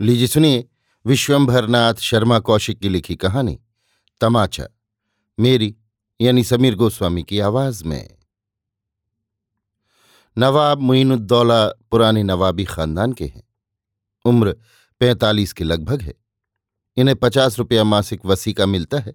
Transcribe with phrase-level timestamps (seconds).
[0.00, 0.68] लीजिए सुनिए,
[1.06, 3.60] विश्वंभरनाथ शर्मा कौशिक की लिखी कहानी,
[4.20, 4.68] तमाचा,
[5.40, 5.76] मेरी
[6.20, 8.18] यानी समीर गोस्वामी की आवाज़ में।
[10.38, 13.48] नवाब मुइनुद्दौला पुराने नवाबी खानदान के हैं।
[14.24, 14.56] उम्र
[15.00, 16.14] पैंतालीस के लगभग है।
[16.96, 19.14] इन्हें पचास रुपया मासिक वसी का मिलता है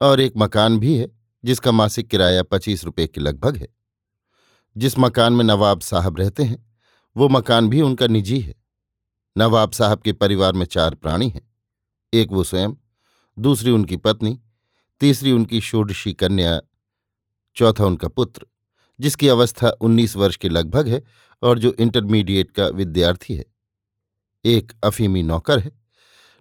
[0.00, 1.08] और एक मकान भी है,
[1.44, 3.68] जिसका मासिक किराया पच्चीस रुपये के लगभग है।
[4.76, 6.76] जिस मकान में नवाब साहब रहते हैं,
[7.16, 8.63] वो मकान भी उनका निजी है।
[9.38, 11.50] नवाब साहब के परिवार में चार प्राणी हैं।
[12.14, 12.74] एक वो स्वयं,
[13.38, 14.40] दूसरी उनकी पत्नी,
[15.00, 16.60] तीसरी उनकी षोडशी कन्या,
[17.56, 18.46] चौथा उनका पुत्र,
[19.00, 21.02] जिसकी अवस्था उन्नीस वर्ष के लगभग है
[21.42, 23.44] और जो इंटरमीडिएट का विद्यार्थी है।
[24.44, 25.72] एक अफीमी नौकर है।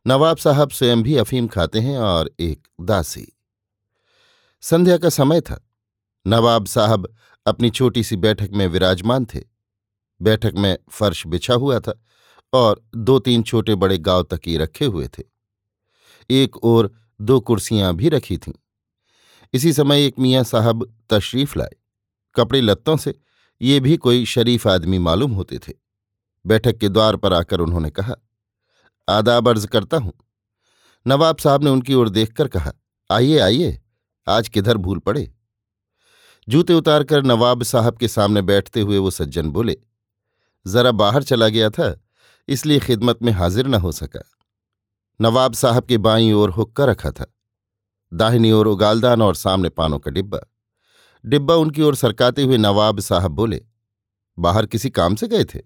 [0.07, 3.37] नवाब साहब स्वयं भी अफीम खाते हैं और एक दासी।
[4.61, 5.69] संध्या का समय था।
[6.27, 9.41] नवाब साहब अपनी छोटी सी बैठक में विराजमान थे।
[10.21, 12.03] बैठक में फर्श बिछा हुआ था।
[12.53, 15.23] और दो तीन छोटे बड़े गाँव तकी रखे हुए थे।
[16.29, 18.53] एक और दो कुर्सियाँ भी रखी थीं।
[19.53, 21.75] इसी समय एक मियाँ साहब तशरीफ़ लाए।
[22.35, 23.15] कपड़े लत्तों से
[23.61, 25.73] ये भी कोई शरीफ आदमी मालूम होते थे।
[26.45, 28.15] बैठक के द्वार पर आकर उन्होंने कहा,
[29.09, 30.13] आदाब अर्ज़ करता हूँ।
[31.07, 32.71] नवाब साहब ने उनकी ओर देखकर कहा,
[33.09, 33.79] आइए आइए,
[34.27, 35.31] आज किधर भूल पड़े?
[36.47, 39.77] जूते उतारकर नवाब साहब के सामने बैठते हुए वो सज्जन बोले,
[40.67, 42.02] जरा बाहर चला गया था
[42.47, 44.29] इसलिए खिदमत में हाजिर न हो सका।
[45.21, 47.33] नवाब साहब के बाईं ओर हुक्का रखा था।
[48.13, 50.39] दाहिनी ओर उगालदान और सामने पानों का डिब्बा।
[51.25, 53.65] डिब्बा उनकी ओर सरकाते हुए नवाब साहब बोले,
[54.39, 55.59] बाहर किसी काम से गए थे?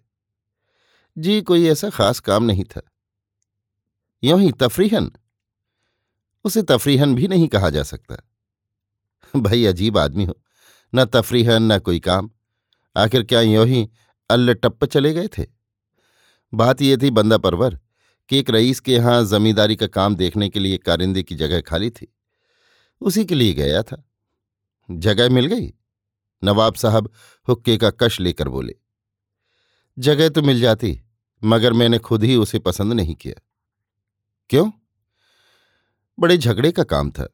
[1.17, 2.81] जी, कोई ऐसा खास काम नहीं था।
[4.23, 5.11] यों ही तफरीहन?
[6.43, 8.29] उसे तफरीहन भी नहीं कहा जा सकता।
[9.39, 10.41] भाई, अजीब आदमी हो।
[10.95, 12.31] न तफरीहन, न कोई काम।
[12.97, 13.89] आखिर क्या यों ही
[14.29, 15.56] अल्ल टप्प चले गए थे?
[16.53, 17.79] बात यह थी बंदा परवर,
[18.29, 21.89] कि एक रईस के यहाँ जमींदारी का काम देखने के लिए कारिंदे की जगह खाली
[21.89, 22.13] थी।
[23.01, 24.03] उसी के लिए गया था।
[24.89, 25.73] जगह मिल गई?
[26.43, 27.09] नवाब साहब
[27.47, 28.75] हुक्के का कश लेकर बोले,
[29.97, 30.99] जगह तो मिल जाती,
[31.41, 33.41] मगर मैंने खुद ही उसे पसंद नहीं किया।
[34.49, 34.69] क्यों?
[36.17, 37.27] बड़े झगड़े का काम था।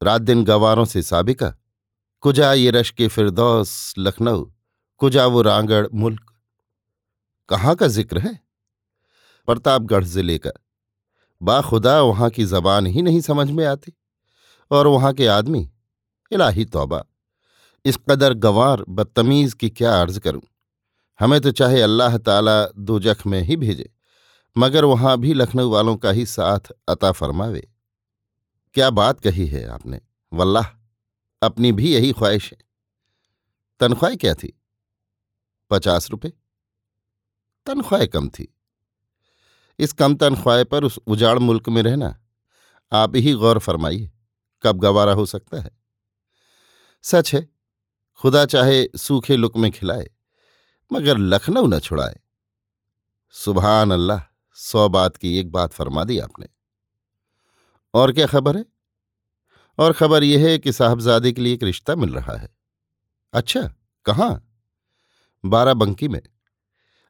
[0.00, 1.54] रात दिन गवारों से साबिका,
[2.22, 4.44] कुजा ये रश के फिरदौस लखनऊ,
[5.00, 6.32] कुजा वो रांगड़ मुल्क।
[7.48, 8.47] कहाँ का ज़िक्र है?
[9.48, 10.50] प्रतापगढ़ ज़िले का।
[11.40, 13.92] बाखुदा वहाँ की जबान ही नहीं समझ में आती
[14.70, 15.68] और वहाँ के आदमी,
[16.32, 17.04] इलाही तौबा,
[17.84, 20.42] इस कदर गंवार बदतमीज की क्या अर्ज़ करूँ?
[21.20, 23.88] हमें तो चाहे अल्लाह ताला दो जख में ही भेजे,
[24.56, 27.66] मगर वहाँ भी लखनऊ वालों का ही साथ अता फरमावे।
[28.76, 30.00] क्या बात कही है आपने?
[30.32, 30.66] वल्लाह,
[31.42, 32.58] अपनी भी यही ख्वाहिश है।
[33.80, 34.52] तनख्वाह क्या थी?
[35.70, 36.32] पचास रुपये?
[37.66, 38.54] तनख्वाह कम थी।
[39.78, 42.20] इस कम तनख्वाह पर उस उजाड़ मुल्क में रहना।
[42.92, 44.10] आप ही गौर फरमाइए,
[44.62, 45.70] कब गवारा हो सकता है?
[47.02, 47.48] सच है,
[48.16, 50.10] खुदा चाहे सूखे लुक में खिलाए,
[50.92, 52.20] मगर लखनऊ न छुड़ाए।
[53.30, 54.20] सुबहान अल्लाह
[54.54, 56.46] सौ बात की एक बात फरमा दी आपने।
[57.94, 58.64] और क्या खबर है?
[59.78, 62.56] और खबर यह है कि साहबजादे के लिए एक रिश्ता मिल रहा है।
[63.32, 63.74] अच्छा
[64.04, 64.60] कहाँ?
[65.44, 66.22] बाराबंकी में।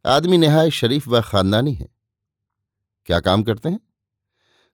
[0.07, 1.98] आदमी नहाय शरीफ व खानदानी है।
[3.09, 3.81] क्या काम करते हैं?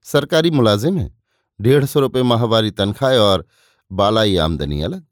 [0.05, 1.11] सरकारी मुलाजिम हैं,
[1.59, 3.45] डेढ़ सौ रुपये माहवारी तनख्वाह और
[3.91, 5.05] बालाई आमदनी अलग।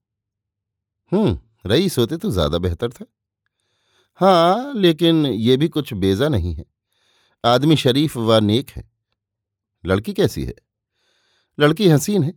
[1.11, 3.05] हम्म रईस होते तो ज़्यादा बेहतर था।
[4.19, 6.65] हाँ लेकिन ये भी कुछ बेजा नहीं है।
[7.43, 8.83] आदमी शरीफ व नेक है।
[9.83, 10.53] लड़की कैसी है?
[11.57, 12.33] लड़की हसीन है।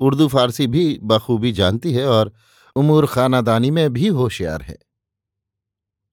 [0.00, 2.32] उर्दू फारसी भी बखूबी जानती है और
[2.76, 4.78] उमूर खानादानी में भी होशियार है।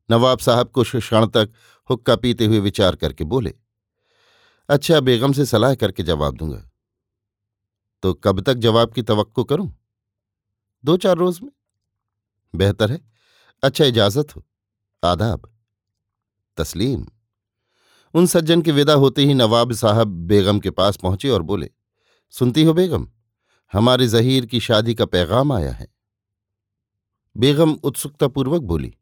[0.10, 1.54] नवाब साहब कुछ क्षण तक
[1.90, 3.54] हुक्का पीते हुए विचार करके बोले
[4.70, 6.72] अच्छा बेगम से सलाह करके जवाब दूँगा।
[8.04, 9.76] तो कब तक जवाब की तवक्को करूँ?
[10.86, 11.52] दो चार रोज में।
[12.56, 13.12] बेहतर है।
[13.64, 14.46] अच्छा इजाज़त हो।
[15.04, 15.54] आदाब।
[16.58, 17.08] तस्लीम।
[18.14, 21.70] उन सज्जन के विदा होते ही नवाब साहब बेगम के पास पहुँचे और बोले,
[22.30, 23.08] सुनती हो बेगम,
[23.74, 25.88] हमारे जहीर की शादी का पैगाम आया है।
[27.38, 28.98] बेगम उत्सुकतापूर्वक बोली,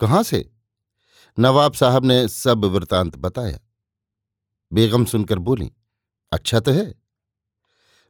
[0.00, 0.52] कहाँ से?
[1.38, 3.58] नवाब साहब ने सब वृतांत बताया।
[4.74, 5.72] बेगम सुनकर बोली
[6.32, 6.94] अच्छा तो है।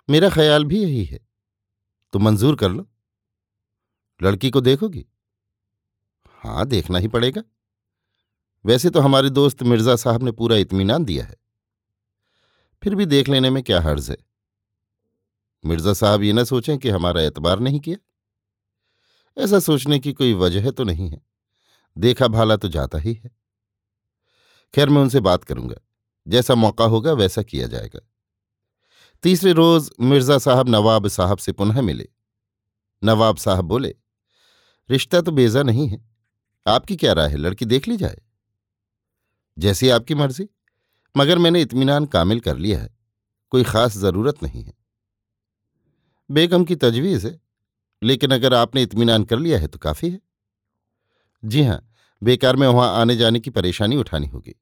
[0.08, 1.20] मेरा ख्याल भी यही है।
[2.12, 2.88] तो मंजूर कर लो।
[4.22, 5.06] लड़की को देखोगी?
[6.26, 7.42] हाँ देखना ही पड़ेगा।
[8.64, 11.36] वैसे तो हमारे दोस्त मिर्ज़ा साहब ने पूरा इत्मीनान दिया है।
[12.82, 14.16] फिर भी देख लेने में क्या हर्ज है?
[15.64, 17.96] मिर्ज़ा साहब ये न सोचें कि हमारा एतबार नहीं किया।
[19.42, 21.22] ऐसा सोचने की कोई वजह तो नहीं है।
[21.98, 23.30] देखा भाला तो जाता ही है।
[24.74, 25.83] खैर, मैं उनसे बात करूँगा।
[26.26, 28.00] जैसा मौका होगा वैसा किया जाएगा।
[29.22, 32.08] तीसरे रोज मिर्ज़ा साहब नवाब साहब से पुनः मिले।
[33.02, 33.94] नवाब साहब बोले,
[34.90, 36.04] रिश्ता तो बेजा नहीं है।
[36.66, 37.36] आपकी क्या राय है?
[37.36, 38.20] लड़की देख ली जाए।
[39.58, 40.48] जैसी आपकी मर्ज़ी,
[41.16, 42.94] मगर मैंने इत्मीनान कामिल कर लिया है।
[43.52, 44.72] कोई खास ज़रूरत नहीं है।
[46.30, 47.40] बेगम की तजवीज़ है,
[48.02, 50.20] लेकिन अगर आपने इत्मीनान कर लिया है तो काफ़ी है।
[51.44, 51.80] जी हाँ,
[52.22, 54.54] बेकार में वहाँ आने जाने की परेशानी उठानी होगी।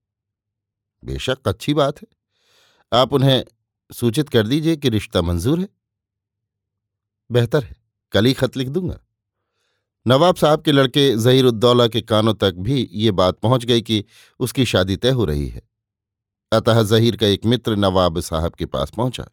[1.05, 2.09] बेशक अच्छी बात है।
[2.93, 3.45] आप उन्हें
[3.93, 5.69] सूचित कर दीजिए कि रिश्ता मंजूर है।
[7.31, 7.77] बेहतर है,
[8.13, 9.01] कल ही खत लिख दूँगा।
[10.07, 14.05] नवाब साहब के लड़के जहीर उद्दौला के कानों तक भी ये बात पहुँच गई कि
[14.41, 15.63] उसकी शादी तय हो रही है।
[16.53, 19.29] अतः जहीर का एक मित्र नवाब साहब के पास पहुँचा।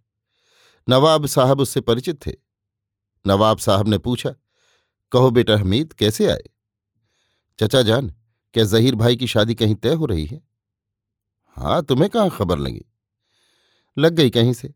[0.90, 2.32] नवाब साहब उससे परिचित थे।
[3.28, 4.36] नवाब साहब ने पूछा,
[5.12, 6.44] कहो बेटा हमीद, कैसे आए?
[7.60, 8.16] चचा जान,
[8.54, 10.49] क्या जहीर भाई की शादी कहीं तय हो रही है?
[11.60, 12.86] हाँ तुम्हें कहाँ खबर लगी?
[13.98, 14.74] लग गई कहीं से।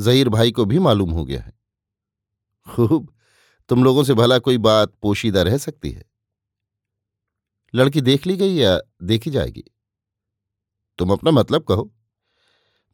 [0.00, 1.52] जहीर भाई को भी मालूम हो गया है।
[2.70, 3.14] खूब,
[3.68, 6.04] तुम लोगों से भला कोई बात पोशीदा रह सकती है।
[7.74, 9.64] लड़की देख ली गई या देखी जाएगी?
[10.98, 11.94] तुम अपना मतलब कहो।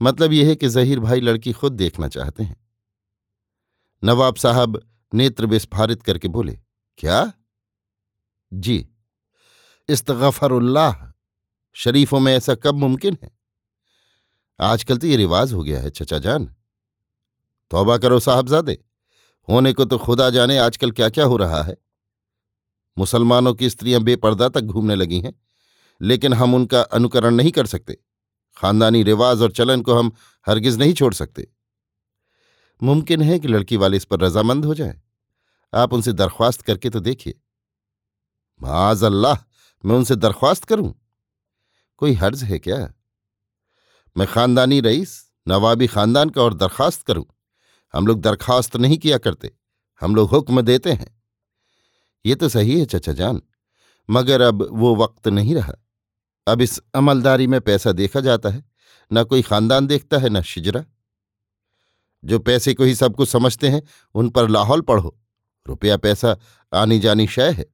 [0.03, 2.67] मतलब यह है कि जहीर भाई लड़की खुद देखना चाहते हैं।
[4.05, 6.59] नवाब साहब नेत्र विस्फारित करके बोले,
[6.99, 7.33] क्या?
[8.55, 8.89] जी,
[9.89, 11.10] इस्तगफरुल्लाह।
[11.73, 13.31] शरीफों में ऐसा कब मुमकिन है?
[14.61, 16.55] आजकल तो ये रिवाज हो गया है, चचा जान।
[17.71, 18.79] तौबा करो साहबजादे।
[19.49, 21.77] होने को तो खुदा जाने आजकल क्या क्या हो रहा है।
[22.99, 25.41] मुसलमानों की स्त्रियाँ बेपर्दा तक घूमने लगी हैं,
[26.01, 27.99] लेकिन हम उनका अनुकरण नहीं कर सकते।
[28.57, 30.13] खानदानी रिवाज और चलन को हम
[30.47, 31.47] हरगिज नहीं छोड़ सकते।
[32.83, 35.01] मुमकिन है कि लड़की वाले इस पर रजामंद हो जाए।
[35.75, 37.41] आप उनसे दरख्वास्त करके तो देखिए।
[38.61, 39.35] माज अल्लाह
[39.85, 40.95] मैं उनसे दरख्वास्त करूँ?
[42.01, 42.77] कोई हर्ज है क्या?
[44.17, 45.13] मैं खानदानी रईस,
[45.49, 47.25] नवाबी खानदान का और दरखास्त करूँ।
[47.95, 49.51] हम लोग दरखास्त नहीं किया करते,
[50.03, 51.15] हम लोग हुक्म देते हैं।
[52.25, 53.41] ये तो सही है चचा जान,
[54.09, 55.75] मगर अब वो वक्त नहीं रहा।
[56.47, 58.65] अब इस अमलदारी में पैसा देखा जाता है,
[59.11, 60.85] न कोई खानदान देखता है, न शिजरा।
[62.25, 63.83] जो पैसे को ही सब कुछ समझते हैं,
[64.15, 65.17] उन पर लाहौल पढ़ो।
[65.67, 66.37] रुपया पैसा
[66.73, 67.67] आनी जानी शय है,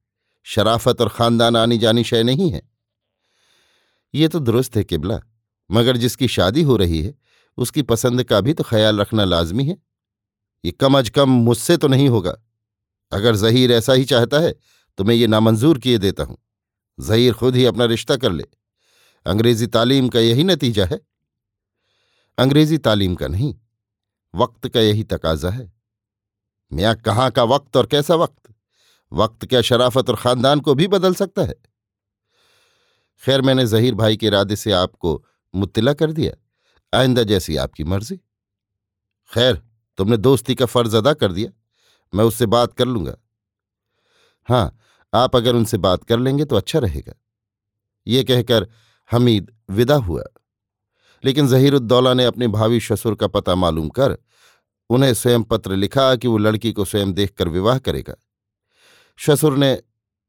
[0.45, 2.61] शराफत और खानदान आनी जानी शय नहीं है।
[4.13, 5.19] ये तो दुरुस्त है किबला।
[5.69, 7.13] मगर जिसकी शादी हो रही है,
[7.57, 9.77] उसकी पसंद का भी तो ख्याल रखना लाजमी है।
[10.63, 12.35] ये कम अज कम मुझसे तो नहीं होगा।
[13.11, 14.53] अगर जहीर ऐसा ही चाहता है
[14.97, 16.37] तो मैं ये नामंजूर किए देता हूँ।
[16.99, 18.43] जहीर खुद ही अपना रिश्ता कर ले।
[19.25, 20.99] अंग्रेज़ी तालीम का यही नतीजा है।
[22.37, 23.53] अंग्रेज़ी तालीम का नहीं,
[24.33, 25.71] वक्त का यही तकाजा है।
[26.71, 28.53] मियाँ कहाँ का वक्त और कैसा वक्त?
[29.11, 31.55] वक्त क्या शराफत और खानदान को भी बदल सकता है?
[33.23, 35.23] खैर मैंने जहीर भाई के इरादे से आपको
[35.53, 38.17] मुत्तला कर दिया, आइंदा जैसी आपकी मर्ज़ी।
[39.31, 39.61] खैर,
[39.97, 41.51] तुमने दोस्ती का फ़र्ज़ अदा कर दिया,
[42.13, 43.15] मैं उससे बात कर लूँगा।
[44.47, 44.79] हाँ
[45.13, 47.13] आप अगर उनसे बात कर लेंगे तो अच्छा रहेगा।
[48.07, 48.67] ये कहकर
[49.11, 50.23] हमीद विदा हुआ।
[51.23, 54.17] लेकिन जहीरुद्दौला ने अपने भावी ससुर का पता मालूम कर
[54.89, 58.15] उन्हें स्वयं पत्र लिखा कि वो लड़की को स्वयं देखकर विवाह करेगा।
[59.17, 59.81] ससुर ने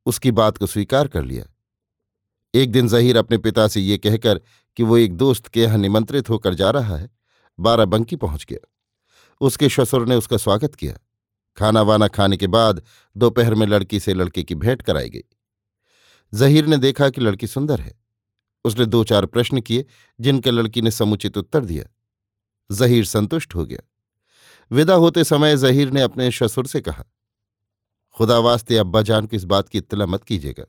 [0.07, 1.45] उसकी बात को स्वीकार कर लिया।
[2.55, 4.41] एक दिन जहीर अपने पिता से ये कहकर
[4.77, 7.11] कि वो एक दोस्त के यहाँ निमंत्रित होकर जा रहा है
[7.59, 8.67] बाराबंकी पहुँच गया।
[9.41, 10.95] उसके ससुर ने उसका स्वागत किया।
[11.57, 12.83] खाना वाना खाने के बाद
[13.17, 15.25] दोपहर में लड़की से लड़के की भेंट कराई गई।
[16.35, 17.93] जहीर ने देखा कि लड़की सुंदर है।
[18.65, 19.85] उसने दो चार प्रश्न किए,
[20.21, 21.85] जिनके लड़की ने समुचित उत्तर दिया।
[22.71, 23.79] जहीर संतुष्ट हो गया।
[24.71, 27.05] विदा होते समय जहीर ने अपने ससुर से कहा,
[28.17, 30.65] खुदा वास्ते अब्बा जान को इस बात की इत्तला मत कीजिएगा।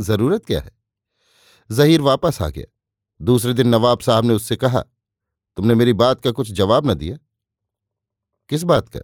[0.00, 0.70] ज़रूरत क्या है?
[1.70, 2.74] जहीर वापस आ गया।
[3.22, 4.80] दूसरे दिन नवाब साहब ने उससे कहा,
[5.56, 7.18] तुमने मेरी बात का कुछ जवाब न दिया?
[8.48, 9.00] किस बात का?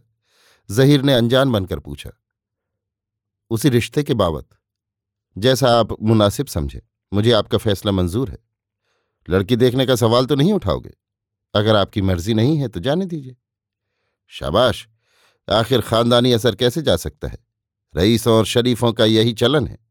[0.71, 2.11] जहीर ने अनजान बनकर पूछा।
[3.51, 4.49] उसी रिश्ते के बाबत।
[5.39, 6.83] जैसा आप मुनासिब समझे।
[7.13, 8.39] मुझे आपका फैसला मंजूर है।
[9.31, 10.95] लड़की देखने का सवाल तो नहीं उठाओगे।
[11.55, 13.37] अगर आपकी मर्ज़ी नहीं है तो जाने दीजिए।
[14.29, 14.89] शाबाश!
[15.51, 17.39] आखिर खानदानी असर कैसे जा सकता है?
[17.97, 19.84] रईसों और शरीफों का यही चलन है।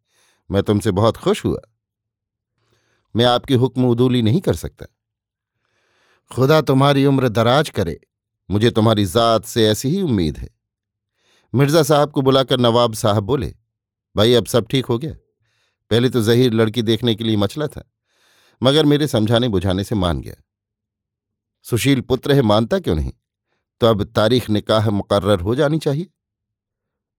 [0.54, 1.62] मैं तुमसे बहुत खुश हुआ।
[3.16, 4.86] मैं आपकी हुक्म उदूली नहीं कर सकता।
[6.32, 8.00] खुदा तुम्हारी उम्र दराज करे,
[8.50, 10.50] मुझे तुम्हारी जात से ऐसी ही उम्मीद है।
[11.54, 13.54] मिर्ज़ा साहब को बुलाकर नवाब साहब बोले,
[14.16, 15.14] भाई अब सब ठीक हो गया।
[15.92, 17.84] पहले तो जहीर लड़की देखने के लिए मचला था,
[18.62, 20.36] मगर मेरे समझाने बुझाने से मान गया।
[21.66, 23.12] सुशील पुत्र है, मानता क्यों नहीं?
[23.82, 26.10] तो अब तारीख निकाह मुकर्र हो जानी चाहिए।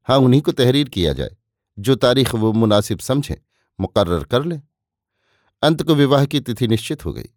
[0.09, 1.37] हाँ उन्हीं को तहरीर किया जाए।
[1.79, 3.37] जो तारीख वो मुनासिब समझें
[3.81, 4.63] मुकर्र कर लें।
[5.63, 7.29] अंत को विवाह की तिथि निश्चित हो गई।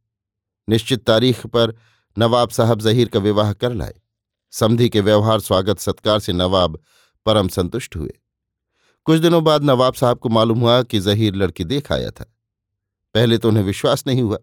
[0.70, 1.75] निश्चित तारीख पर
[2.17, 3.94] नवाब साहब जहीर का विवाह कर लाए।
[4.51, 6.79] समधि के व्यवहार, स्वागत, सत्कार से नवाब
[7.25, 8.13] परम संतुष्ट हुए।
[9.06, 12.25] कुछ दिनों बाद नवाब साहब को मालूम हुआ कि जहीर लड़की देख आया था।
[13.13, 14.38] पहले तो उन्हें विश्वास नहीं हुआ,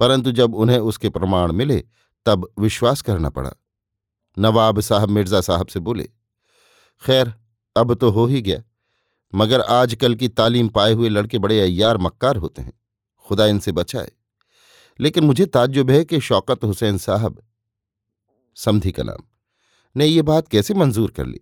[0.00, 1.84] परंतु जब उन्हें उसके प्रमाण मिले,
[2.26, 3.52] तब विश्वास करना पड़ा।
[4.38, 6.08] नवाब साहब मिर्ज़ा साहब से बोले,
[7.02, 7.34] खैर,
[7.76, 8.62] अब तो हो ही गया।
[9.32, 12.72] मगर आजकल की तालीम पाए हुए लड़के बड़े अय्यार मक्कार होते हैं।
[13.26, 14.10] खुदा इनसे बचाए।
[15.00, 17.42] लेकिन मुझे ताज्जुब है कि शौकत हुसैन साहब,
[18.56, 19.22] समधी का नाम
[19.96, 21.40] ने ये बात कैसे मंजूर कर ली?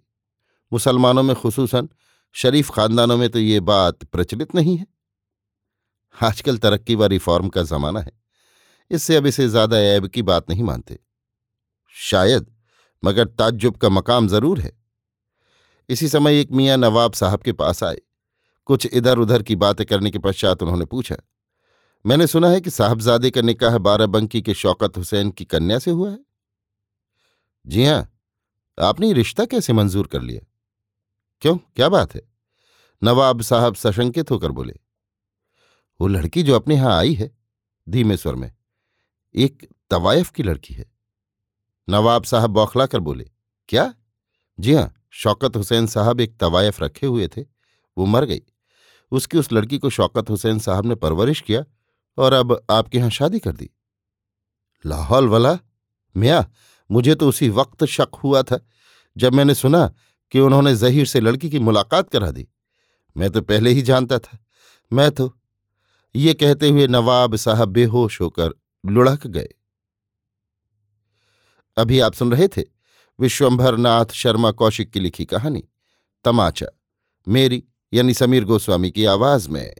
[0.73, 1.88] मुसलमानों में खसूसन,
[2.33, 4.87] शरीफ खानदानों में तो ये बात प्रचलित नहीं है।
[6.23, 8.12] आजकल तरक्की व रिफॉर्म का जमाना है।
[8.90, 10.99] इससे अब इसे ज़्यादा ऐब की बात नहीं मानते।
[11.95, 12.47] शायद,
[13.04, 14.77] मगर ताज्जुब का मकाम ज़रूर है।
[15.88, 17.99] इसी समय एक मियाँ नवाब साहब के पास आए।
[18.68, 21.16] कुछ इधर उधर की बातें करने के पश्चात उन्होंने पूछा,
[22.04, 26.11] मैंने सुना है कि साहबजादे का निकाह बाराबंकी के शौकत हुसैन की कन्या से हुआ
[26.11, 26.18] है?
[27.66, 28.09] जी हाँ।
[28.78, 30.40] आपने रिश्ता कैसे मंजूर कर लिया?
[31.42, 31.57] क्यों?
[31.57, 32.23] क्या बात है?
[33.02, 34.75] नवाब साहब सशंकित होकर बोले,
[36.00, 37.30] वो लड़की जो अपने यहाँ आई है,
[37.87, 38.52] धीमे स्वर में,
[39.35, 40.90] एक तवायफ की लड़की है।
[41.88, 43.30] नवाब साहब बौखला कर बोले,
[43.68, 43.92] क्या?
[44.59, 47.42] जी हाँ। शौकत हुसैन साहब एक तवायफ रखे हुए थे।
[47.98, 48.42] वो मर गई।
[49.10, 51.64] उसकी उस लड़की को शौकत हुसैन साहब ने परवरिश किया
[52.18, 53.70] और अब आपके यहाँ शादी कर दी।
[54.86, 55.58] लाहौल वाला,
[56.16, 56.50] मिया,
[56.90, 58.60] मुझे तो उसी वक्त शक हुआ था
[59.16, 59.94] जब मैंने सुना
[60.30, 62.48] कि उन्होंने जहीर से लड़की की मुलाकात करा दी।
[63.16, 64.38] मैं तो पहले ही जानता था।
[64.92, 65.38] मैं तो
[66.16, 68.50] ये कहते हुए नवाब साहब बेहोश होकर
[68.86, 69.48] लुढ़क गए।
[71.76, 72.77] अभी आप सुन रहे थे
[73.20, 75.64] विश्वंभर नाथ शर्मा कौशिक की लिखी कहानी,
[76.25, 76.66] तमाचा।
[77.28, 79.75] मेरी यानी समीर गोस्वामी की आवाज़ में